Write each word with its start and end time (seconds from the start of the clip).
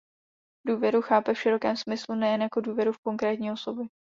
Důvěru 0.67 1.01
chápe 1.01 1.33
v 1.33 1.37
širokém 1.39 1.77
smyslu 1.77 2.15
nejen 2.15 2.41
jako 2.41 2.61
důvěru 2.61 2.91
v 2.93 2.97
konkrétní 3.03 3.51
osoby. 3.51 3.83